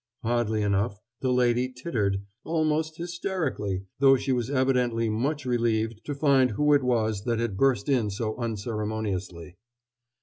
Oddly 0.23 0.63
enough, 0.63 0.99
the 1.19 1.31
lady 1.31 1.69
tittered, 1.71 2.25
almost 2.43 2.97
hysterically, 2.97 3.85
though 3.99 4.15
she 4.17 4.31
was 4.31 4.49
evidently 4.49 5.09
much 5.11 5.45
relieved 5.45 6.03
to 6.05 6.15
find 6.15 6.49
who 6.49 6.73
it 6.73 6.81
was 6.81 7.23
that 7.25 7.37
had 7.37 7.55
burst 7.55 7.87
in 7.87 8.09
so 8.09 8.35
unceremoniously. 8.37 9.57